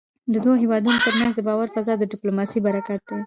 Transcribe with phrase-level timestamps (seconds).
[0.33, 3.17] د دوو هېوادونو ترمنځ د باور فضا د ډيپلوماسی برکت دی.